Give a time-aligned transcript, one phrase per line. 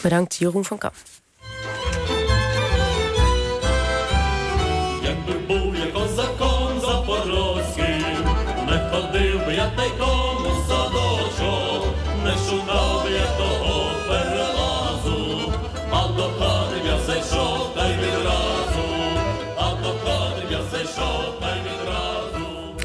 [0.00, 0.94] Bedankt Jeroen van Kamp.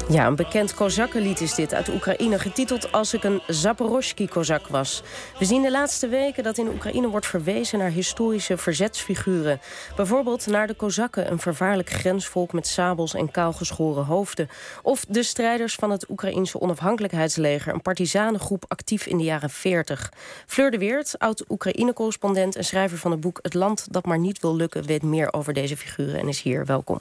[0.08, 5.02] Ja, een bekend Kozakkenlied is dit uit Oekraïne, getiteld Als ik een Zaporozhki-Kozak was.
[5.38, 9.60] We zien de laatste weken dat in Oekraïne wordt verwezen naar historische verzetsfiguren.
[9.96, 14.48] Bijvoorbeeld naar de Kozakken, een vervaarlijk grensvolk met sabels en kaalgeschoren hoofden.
[14.82, 20.12] Of de strijders van het Oekraïense onafhankelijkheidsleger, een partizanengroep actief in de jaren 40.
[20.46, 24.56] Fleur de Weert, oud-Oekraïne-correspondent en schrijver van het boek Het Land dat maar niet wil
[24.56, 26.66] lukken, weet meer over deze figuren en is hier.
[26.66, 26.98] Welkom.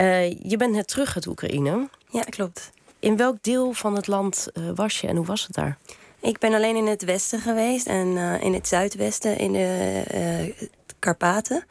[0.00, 1.88] Uh, je bent net terug uit Oekraïne.
[2.10, 2.70] Ja, klopt.
[2.98, 5.78] In welk deel van het land uh, was je en hoe was het daar?
[6.20, 10.54] Ik ben alleen in het westen geweest en uh, in het zuidwesten, in de
[10.98, 11.64] Karpaten.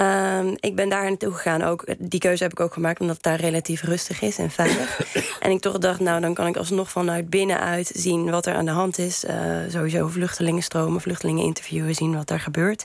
[0.00, 1.62] Um, ik ben daar naartoe gegaan.
[1.62, 5.00] Ook, die keuze heb ik ook gemaakt omdat het daar relatief rustig is en veilig.
[5.40, 8.64] en ik toch dacht, nou dan kan ik alsnog vanuit binnenuit zien wat er aan
[8.64, 9.24] de hand is.
[9.24, 9.32] Uh,
[9.68, 12.84] sowieso vluchtelingenstromen, vluchtelingen interviewen, zien wat daar gebeurt.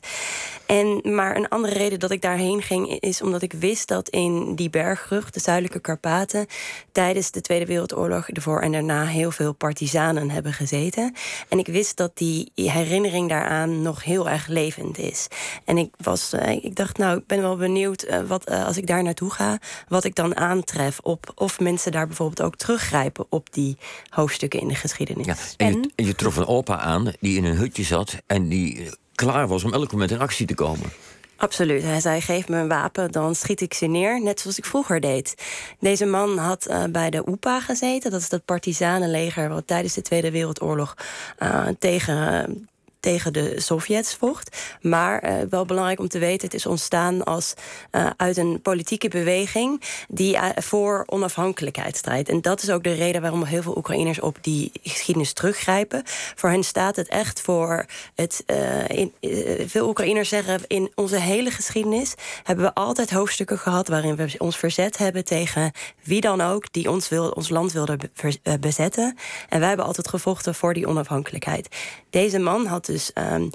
[0.65, 4.55] En, maar een andere reden dat ik daarheen ging is omdat ik wist dat in
[4.55, 6.45] die bergrug, de zuidelijke Karpaten,
[6.91, 11.13] tijdens de Tweede Wereldoorlog ervoor en daarna heel veel partizanen hebben gezeten.
[11.49, 15.27] En ik wist dat die herinnering daaraan nog heel erg levend is.
[15.65, 18.77] En ik, was, uh, ik dacht, nou, ik ben wel benieuwd uh, wat, uh, als
[18.77, 20.99] ik daar naartoe ga, wat ik dan aantref.
[20.99, 23.77] Op, of mensen daar bijvoorbeeld ook teruggrijpen op die
[24.09, 25.25] hoofdstukken in de geschiedenis.
[25.25, 25.91] Ja, en, en...
[25.95, 29.63] Je, je, trof een opa aan die in een hutje zat en die klaar was
[29.63, 30.91] om elk moment in actie te komen.
[31.37, 31.83] Absoluut.
[31.83, 34.99] Hij zei: geef me een wapen, dan schiet ik ze neer, net zoals ik vroeger
[34.99, 35.35] deed.
[35.79, 38.11] Deze man had uh, bij de UPA gezeten.
[38.11, 40.97] Dat is dat partisanenleger wat tijdens de Tweede Wereldoorlog
[41.39, 42.67] uh, tegen
[43.03, 44.57] tegen de Sovjets vocht.
[44.81, 47.53] Maar uh, wel belangrijk om te weten, het is ontstaan als
[47.91, 52.29] uh, uit een politieke beweging die uh, voor onafhankelijkheid strijdt.
[52.29, 56.01] En dat is ook de reden waarom heel veel Oekraïners op die geschiedenis teruggrijpen.
[56.35, 58.43] Voor hen staat het echt voor het.
[58.87, 59.13] In,
[59.67, 62.13] veel Oekraïners zeggen in onze hele geschiedenis
[62.43, 65.71] hebben we altijd hoofdstukken gehad waarin we ons verzet hebben tegen
[66.03, 67.97] wie dan ook die ons, wil, ons land wilde
[68.59, 69.17] bezetten.
[69.49, 71.67] En wij hebben altijd gevochten voor die onafhankelijkheid.
[72.09, 73.49] Deze man had dus um,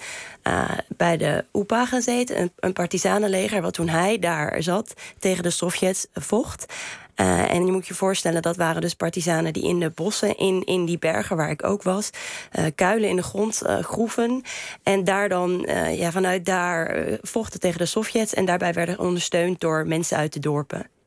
[0.44, 5.50] uh, bij de UPA gezeten, een, een partisanenleger, wat toen hij daar zat tegen de
[5.50, 6.75] Sovjets vocht.
[7.16, 10.65] Uh, en je moet je voorstellen, dat waren dus partisanen die in de bossen, in,
[10.65, 12.10] in die bergen waar ik ook was,
[12.59, 14.43] uh, kuilen in de grond groeven.
[14.82, 18.34] En daar dan, ja, vanuit daar vochten tegen de Sovjets.
[18.34, 20.97] En daarbij werden ondersteund door mensen uit de dorpen.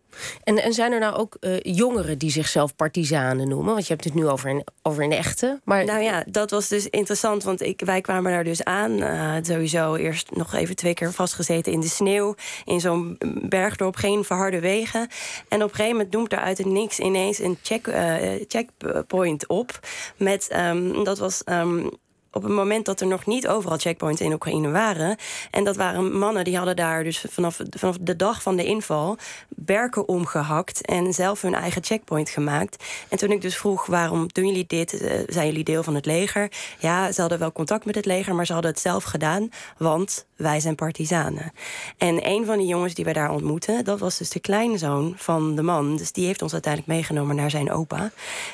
[0.43, 3.73] En, en zijn er nou ook uh, jongeren die zichzelf partizanen noemen?
[3.73, 5.59] Want je hebt het nu over een, over een echte.
[5.63, 5.85] Maar...
[5.85, 8.91] Nou ja, dat was dus interessant, want ik, wij kwamen daar dus aan.
[8.91, 12.35] Uh, sowieso eerst nog even twee keer vastgezeten in de sneeuw.
[12.65, 13.17] In zo'n
[13.49, 15.07] bergdorp, geen verharde wegen.
[15.47, 18.15] En op een gegeven moment noemt er uit het niks ineens een check, uh,
[18.47, 19.79] checkpoint op.
[20.17, 21.89] Met, um, dat was um,
[22.31, 25.17] op het moment dat er nog niet overal checkpoints in Oekraïne waren.
[25.51, 29.17] En dat waren mannen die hadden daar dus vanaf, vanaf de dag van de inval
[29.49, 32.83] berken omgehakt en zelf hun eigen checkpoint gemaakt.
[33.09, 34.93] En toen ik dus vroeg waarom doen jullie dit?
[34.93, 36.51] Uh, zijn jullie deel van het leger?
[36.79, 40.25] Ja, ze hadden wel contact met het leger, maar ze hadden het zelf gedaan, want
[40.35, 41.51] wij zijn partizanen.
[41.97, 45.55] En een van die jongens die wij daar ontmoeten, dat was dus de kleinzoon van
[45.55, 45.97] de man.
[45.97, 48.11] Dus die heeft ons uiteindelijk meegenomen naar zijn opa.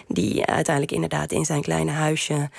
[0.07, 2.49] Die uiteindelijk inderdaad in zijn kleine huisje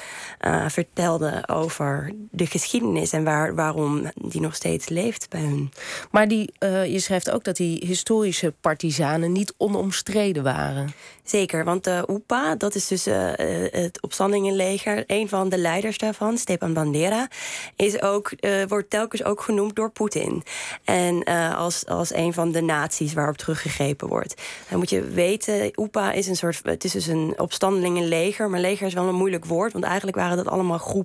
[0.41, 1.08] uh, vertelde
[1.47, 5.73] over de geschiedenis en waar, waarom die nog steeds leeft bij hun.
[6.11, 10.93] Maar die, uh, je schrijft ook dat die historische partizanen niet onomstreden waren.
[11.23, 13.31] Zeker, want de UPA, dat is dus uh,
[13.71, 17.29] het opstandingenleger, een van de leiders daarvan, Stepan Bandera,
[17.77, 20.43] is ook, uh, wordt telkens ook genoemd door Poetin.
[20.85, 21.25] En
[21.55, 24.43] als, als een van de naties waarop teruggegrepen wordt.
[24.69, 28.87] Dan moet je weten, UPA is een soort, het is dus een opstandelingenleger, maar leger
[28.87, 30.98] is wel een moeilijk woord, want eigenlijk waren dat allemaal groepen,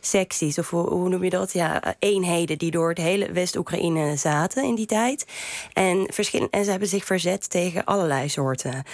[0.00, 1.52] secties, of hoe, noem je dat?
[1.52, 5.26] Ja, eenheden die door het hele West-Oekraïne zaten in die tijd.
[5.72, 6.06] En,
[6.50, 8.84] en ze hebben zich verzet tegen allerlei soorten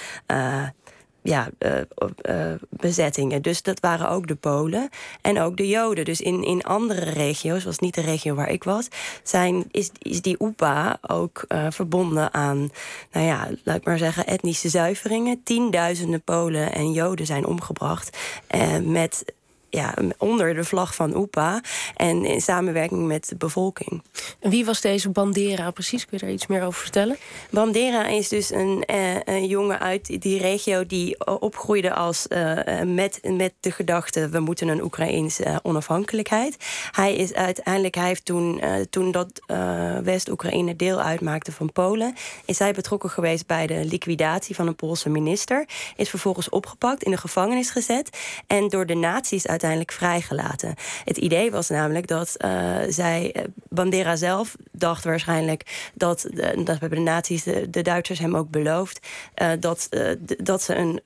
[1.26, 1.72] ja, uh,
[2.22, 3.43] uh, bezettingen.
[3.43, 4.88] Dus dat waren ook de Polen
[5.20, 6.04] en ook de Joden.
[6.04, 8.88] Dus in, in andere regio's, was niet de regio waar ik was,
[9.22, 12.70] zijn, is, is die UPA ook verbonden aan,
[13.12, 15.42] nou ja, laat ik maar zeggen, etnische zuiveringen.
[15.44, 18.19] Tienduizenden Polen en Joden zijn omgebracht
[18.82, 19.25] met
[19.76, 21.61] ja, onder de vlag van UPA
[21.96, 24.02] en in samenwerking met de bevolking.
[24.40, 26.06] En wie was deze Bandera precies?
[26.06, 27.17] Kun je daar iets meer over vertellen?
[27.50, 28.84] Bandera is dus een,
[29.25, 32.26] een jongen uit die regio die opgroeide als
[32.84, 36.56] met, met de gedachte: we moeten een Oekraïense onafhankelijkheid.
[36.90, 39.40] Hij is uiteindelijk, hij heeft toen, toen dat
[40.02, 42.14] West-Oekraïne deel uitmaakte van Polen,
[42.44, 45.69] is hij betrokken geweest bij de liquidatie van een Poolse minister.
[45.96, 50.74] Is vervolgens opgepakt, in de gevangenis gezet en door de nazi's uiteindelijk vrijgelaten.
[51.04, 56.26] Het idee was namelijk dat uh, zij, eh, Bandera zelf dacht waarschijnlijk dat,
[56.64, 59.06] dat hebben de nazi's, de, de, Duitsers hem ook beloofd,
[59.42, 59.88] uh, dat,
[60.42, 61.00] dat ze een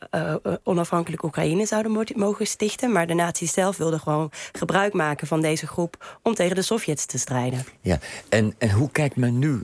[0.63, 2.93] onafhankelijk Oekraïne zouden mogen stichten.
[2.93, 7.07] Maar de nazi's zelf wilden gewoon gebruik maken van deze groep om tegen de Sovjets
[7.07, 7.65] te strijden.
[7.81, 7.99] Ja,
[8.29, 9.63] en, en hoe kijkt men nu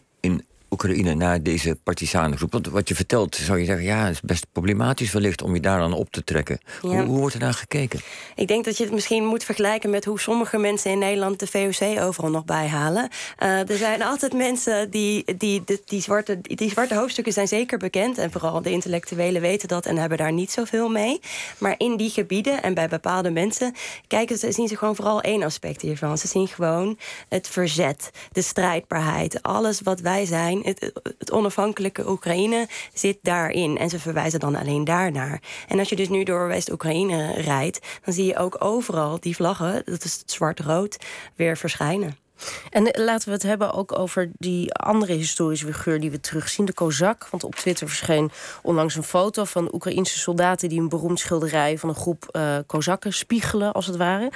[0.76, 2.52] Oekraïne naar deze partisanengroep?
[2.52, 5.60] Want wat je vertelt, zou je zeggen, ja, het is best problematisch wellicht om je
[5.60, 6.58] daar dan op te trekken.
[6.80, 8.00] Hoe, hoe, wordt er naar gekeken?
[8.34, 11.46] Ik denk dat je het misschien moet vergelijken met hoe sommige mensen in Nederland de
[11.46, 13.08] VOC overal nog bijhalen.
[13.42, 17.78] Uh, er zijn altijd mensen die, die, die, die, zwarte, die zwarte hoofdstukken zijn zeker
[17.78, 18.18] bekend.
[18.18, 21.20] En vooral de intellectuelen weten dat en hebben daar niet zoveel mee.
[21.58, 23.74] Maar in die gebieden en bij bepaalde mensen
[24.06, 26.18] kijken ze, zien ze gewoon vooral één aspect hiervan.
[26.18, 26.98] Ze zien gewoon
[27.28, 33.78] het verzet, de strijdbaarheid, alles wat wij zijn het, onafhankelijke Oekraïne zit daarin.
[33.78, 35.42] En ze verwijzen dan alleen daarnaar.
[35.68, 39.82] En als je dus nu door West-Oekraïne rijdt, dan zie je ook overal die vlaggen,
[39.84, 40.98] dat is zwart-rood,
[41.34, 42.25] weer verschijnen.
[42.70, 46.72] En laten we het hebben ook over die andere historische figuur die we terugzien, de
[46.72, 47.28] Kozak.
[47.30, 48.30] Want op Twitter verscheen
[48.62, 53.12] onlangs een foto van Oekraïnse soldaten die een beroemd schilderij van een groep uh, Kozakken
[53.12, 54.30] spiegelen, als het ware.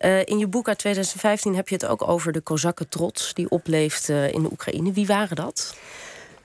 [0.00, 3.50] Uh, in je boek uit 2015 heb je het ook over de Kozakken trots die
[3.50, 4.92] opleeft uh, in de Oekraïne.
[4.92, 5.74] Wie waren dat?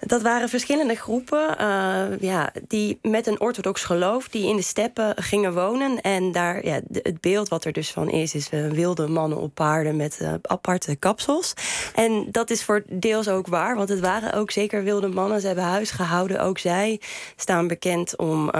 [0.05, 4.27] Dat waren verschillende groepen uh, ja, die met een orthodox geloof...
[4.29, 6.01] die in de steppen gingen wonen.
[6.01, 8.35] En daar, ja, het beeld wat er dus van is...
[8.35, 11.53] is uh, wilde mannen op paarden met uh, aparte kapsels.
[11.95, 13.75] En dat is voor deels ook waar.
[13.75, 15.41] Want het waren ook zeker wilde mannen.
[15.41, 16.41] Ze hebben huis gehouden.
[16.41, 17.01] Ook zij
[17.35, 18.51] staan bekend om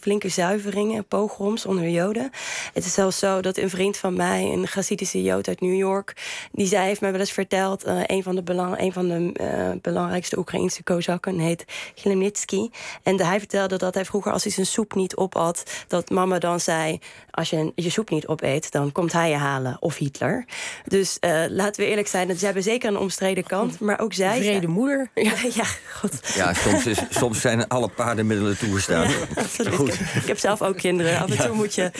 [0.00, 2.30] flinke zuiveringen, pogroms onder joden.
[2.72, 4.52] Het is zelfs zo dat een vriend van mij...
[4.52, 6.16] een Hasidische jood uit New York...
[6.52, 7.84] die zij heeft mij wel eens verteld...
[7.86, 8.42] een van de,
[8.76, 11.64] een van de belangrijkste Oekraïnse Kozakken, heet
[11.94, 12.70] Chlemnitsky.
[13.02, 16.60] En hij vertelde dat hij vroeger, als hij zijn soep niet opat, dat mama dan
[16.60, 16.98] zei:
[17.30, 19.76] Als je je soep niet opeet, dan komt hij je halen.
[19.80, 20.44] Of Hitler.
[20.84, 23.80] Dus uh, laten we eerlijk zijn, ze hebben zeker een omstreden kant.
[23.80, 24.38] Maar ook zij.
[24.38, 25.10] Vrede moeder.
[25.28, 26.34] Ja, ja, God.
[26.34, 29.08] ja soms, is, soms zijn alle paardenmiddelen toegestaan.
[29.08, 29.94] Ja, Goed.
[29.94, 31.20] Ik, heb zelf ook kinderen.
[31.20, 31.90] Af en toe moet je.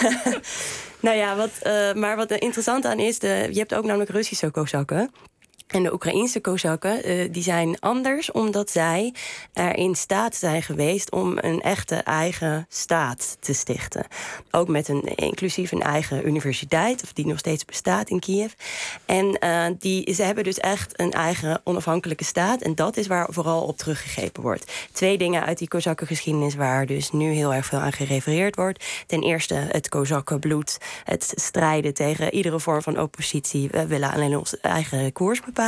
[1.06, 4.10] nou ja, wat, uh, maar wat er interessant aan is, de, je hebt ook namelijk
[4.10, 5.10] Russische kozakken.
[5.72, 9.14] En de Oekraïnse Kozakken uh, die zijn anders omdat zij
[9.52, 14.06] er in staat zijn geweest om een echte eigen staat te stichten.
[14.50, 18.52] Ook met een inclusief een eigen universiteit, of die nog steeds bestaat in Kiev.
[19.04, 22.60] En uh, die, ze hebben dus echt een eigen onafhankelijke staat.
[22.60, 24.72] En dat is waar vooral op teruggegrepen wordt.
[24.92, 28.84] Twee dingen uit die Kozakkengeschiedenis waar dus nu heel erg veel aan gerefereerd wordt.
[29.06, 33.68] Ten eerste het Kozakkenbloed, het strijden tegen iedere vorm van oppositie.
[33.70, 35.61] We willen alleen onze eigen koers bepalen.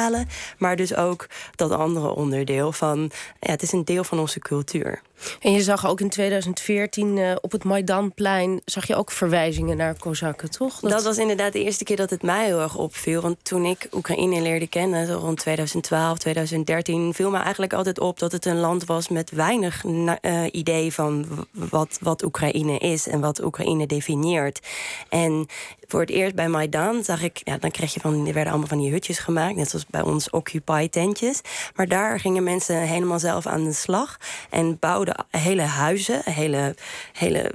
[0.59, 3.11] Maar dus ook dat andere onderdeel van...
[3.41, 5.03] Ja, het is een deel van onze cultuur.
[5.41, 8.61] En je zag ook in 2014 uh, op het Maidanplein...
[8.65, 10.81] zag je ook verwijzingen naar Kozakken, toch?
[10.81, 10.91] Dat...
[10.91, 11.03] dat...
[11.03, 13.21] was inderdaad de eerste keer dat het mij heel erg opviel.
[13.21, 17.15] Want toen ik Oekraïne leerde kennen, rond 2012, 2013...
[17.15, 20.11] viel me eigenlijk altijd op dat het een land was met weinig uh,
[20.51, 20.93] idee...
[20.93, 24.61] van wat, wat Oekraïne is en wat Oekraïne definieert.
[25.09, 25.47] En
[25.87, 27.41] voor het eerst bij Maidan zag ik...
[27.45, 29.57] Ja, dan kreeg je van, er werden allemaal van die hutjes gemaakt...
[29.57, 31.41] net zoals bij ons Occupy-tentjes.
[31.75, 34.17] Maar daar gingen mensen helemaal zelf aan de slag...
[34.51, 36.75] en bouwden hele huizen, hele,
[37.13, 37.53] hele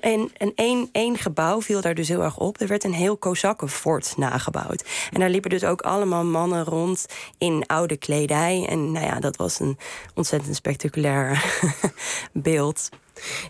[0.00, 2.60] en, één gebouw viel daar dus heel erg op.
[2.60, 4.84] Er werd een heel Kozakkenfort nagebouwd.
[5.12, 7.06] En daar liepen dus ook allemaal mannen rond
[7.38, 8.66] in oude kledij.
[8.68, 9.78] En nou ja, dat was een
[10.14, 11.44] ontzettend spectaculair
[12.32, 12.88] beeld.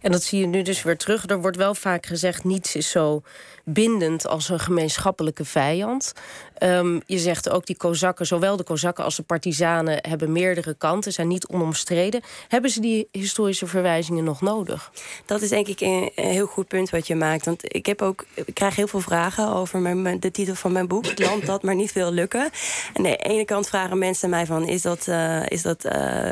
[0.03, 1.29] En dat zie je nu dus weer terug.
[1.29, 3.23] Er wordt wel vaak gezegd: niets is zo
[3.65, 6.13] bindend als een gemeenschappelijke vijand.
[6.59, 11.13] Um, je zegt ook die Kozakken, zowel de Kozakken als de partizanen hebben meerdere kanten,
[11.13, 12.23] zijn niet onomstreden.
[12.49, 14.91] Hebben ze die historische verwijzingen nog nodig?
[15.27, 17.45] Dat is denk ik een heel goed punt wat je maakt.
[17.45, 20.89] Want ik, heb ook, ik krijg heel veel vragen over mijn, de titel van mijn
[20.89, 21.07] boek.
[21.07, 22.43] Het land dat maar niet wil lukken.
[22.43, 22.51] En
[22.95, 26.29] aan de ene kant vragen mensen mij van, is dat, uh, is dat uh,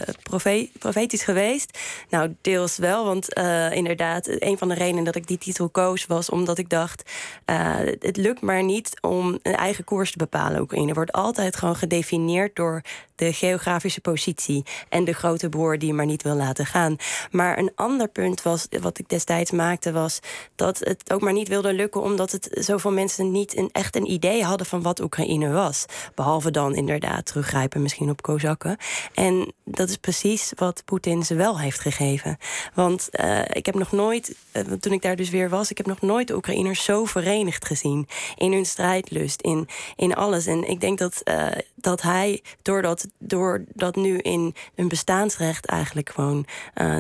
[0.79, 1.79] profetisch geweest?
[2.11, 6.07] Nou, deels wel, want Uh, inderdaad, een van de redenen dat ik die titel koos
[6.07, 7.11] was omdat ik dacht:
[7.47, 10.61] uh, het lukt maar niet om een eigen koers te bepalen.
[10.61, 12.83] Oekraïne wordt altijd gewoon gedefinieerd door
[13.15, 16.97] de geografische positie en de grote broer die maar niet wil laten gaan.
[17.31, 20.21] Maar een ander punt was, wat ik destijds maakte, was
[20.55, 24.11] dat het ook maar niet wilde lukken omdat het zoveel mensen niet een, echt een
[24.11, 25.85] idee hadden van wat Oekraïne was.
[26.15, 28.77] Behalve dan inderdaad teruggrijpen misschien op Kozakken.
[29.15, 32.37] En dat is precies wat Poetin ze wel heeft gegeven.
[32.75, 35.87] Want uh, ik heb nog nooit, uh, toen ik daar dus weer was, ik heb
[35.87, 38.09] nog nooit de Oekraïners zo verenigd gezien.
[38.37, 40.47] In hun strijdlust, in, in alles.
[40.47, 46.11] En ik denk dat, uh, dat hij, doordat, door dat nu in hun bestaansrecht eigenlijk
[46.11, 46.47] gewoon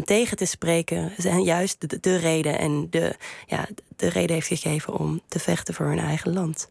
[0.04, 3.16] tegen te spreken, zijn juist de, de reden en de,
[3.46, 6.70] ja, de reden heeft gegeven om te vechten voor hun eigen land.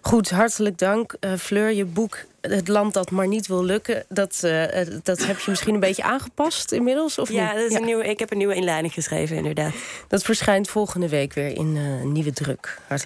[0.00, 1.16] Goed, hartelijk dank.
[1.38, 2.18] Fleur, je boek
[2.50, 4.04] Het land dat maar niet wil lukken...
[4.08, 4.64] dat, uh,
[5.02, 7.18] dat heb je misschien een beetje aangepast inmiddels?
[7.18, 7.78] Of ja, dat is ja.
[7.78, 9.74] Een nieuwe, ik heb een nieuwe inleiding geschreven, inderdaad.
[10.08, 12.54] Dat verschijnt volgende week weer in uh, nieuwe druk.
[12.54, 12.86] Hartelijk